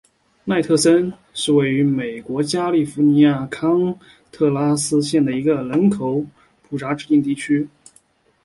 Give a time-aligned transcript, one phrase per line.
[0.45, 3.99] 奈特森是位于美国加利福尼亚州康
[4.31, 6.25] 特拉科斯塔县的一个人口
[6.63, 7.69] 普查指定地区。